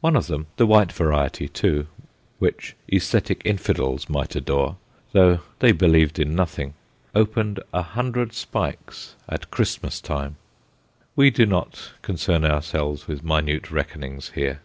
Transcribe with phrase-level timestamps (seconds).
[0.00, 1.88] One of them the white variety, too,
[2.38, 4.76] which æsthetic infidels might adore,
[5.12, 6.72] though they believed in nothing
[7.14, 10.36] opened a hundred spikes at Christmas time;
[11.14, 14.60] we do not concern ourselves with minute reckonings here.